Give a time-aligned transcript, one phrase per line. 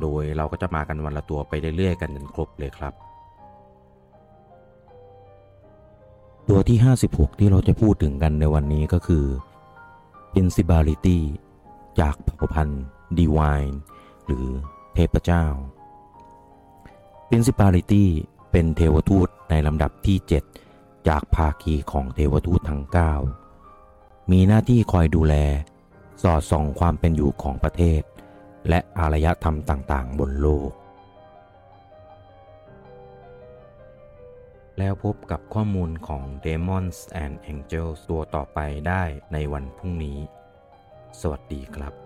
[0.00, 2.94] โดยเราก็จะมากันวันละตัวไปเรื่อยๆกันจนครบเลยครับ
[6.48, 6.78] ตัวที่
[7.08, 9.24] 56 ที่เราจะพูดถึงกันในวันนี้ก็คือ
[10.32, 11.18] Principality
[12.00, 12.84] จากเผ่าพันธุ์
[13.18, 13.72] Divine
[14.26, 14.46] หรือ
[14.94, 15.44] เทพเจ้า
[17.28, 18.04] Principality
[18.50, 20.16] เป็นเทวทูตในลำดับที่
[20.62, 22.82] 7 จากภาคีของเทวทูตทั้ง
[23.58, 25.34] 9 มีหน้าที่คอยดูแล
[26.22, 28.02] สอดส่องความเป็นอยู่ของประเทศ
[28.68, 30.72] และอารยธรรมต่างๆ บนโลก
[34.78, 40.18] แล้วพบกับข้อมูลของ Demons and Angels ตัวต่อไปได้ในวันพรุ่งนี้
[41.20, 42.05] สวัสดีครับ